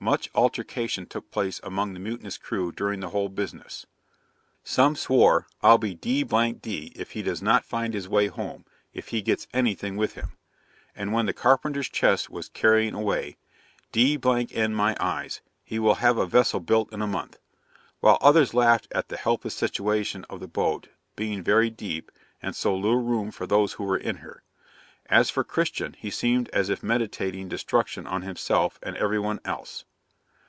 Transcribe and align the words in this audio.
'Much 0.00 0.30
altercation 0.32 1.06
took 1.06 1.28
place 1.32 1.58
among 1.64 1.92
the 1.92 1.98
mutinous 1.98 2.38
crew 2.38 2.70
during 2.70 3.00
the 3.00 3.08
whole 3.08 3.28
business: 3.28 3.84
some 4.62 4.94
swore 4.94 5.48
"I'll 5.60 5.76
be 5.76 5.92
d 5.96 6.22
d 6.22 6.92
if 6.94 7.10
he 7.10 7.22
does 7.22 7.42
not 7.42 7.64
find 7.64 7.92
his 7.92 8.08
way 8.08 8.28
home, 8.28 8.64
if 8.94 9.08
he 9.08 9.22
gets 9.22 9.48
anything 9.52 9.96
with 9.96 10.14
him"; 10.14 10.38
and 10.94 11.12
when 11.12 11.26
the 11.26 11.32
carpenter's 11.32 11.88
chest 11.88 12.30
was 12.30 12.48
carrying 12.48 12.94
away, 12.94 13.38
"D 13.90 14.16
n 14.54 14.72
my 14.72 14.96
eyes, 15.00 15.40
he 15.64 15.80
will 15.80 15.96
have 15.96 16.16
a 16.16 16.26
vessel 16.26 16.60
built 16.60 16.92
in 16.92 17.02
a 17.02 17.06
month"; 17.08 17.40
while 17.98 18.18
others 18.20 18.54
laughed 18.54 18.86
at 18.92 19.08
the 19.08 19.16
helpless 19.16 19.56
situation 19.56 20.24
of 20.30 20.38
the 20.38 20.46
boat, 20.46 20.86
being 21.16 21.42
very 21.42 21.70
deep, 21.70 22.12
and 22.40 22.54
so 22.54 22.72
little 22.72 23.02
room 23.02 23.32
for 23.32 23.48
those 23.48 23.72
who 23.72 23.82
were 23.82 23.98
in 23.98 24.18
her. 24.18 24.44
As 25.10 25.30
for 25.30 25.42
Christian, 25.42 25.94
he 25.98 26.10
seemed 26.10 26.50
as 26.50 26.68
if 26.68 26.82
meditating 26.84 27.48
destruction 27.48 28.06
on 28.06 28.22
himself 28.22 28.78
and 28.82 28.94
every 28.96 29.18
one 29.18 29.40
else. 29.44 29.84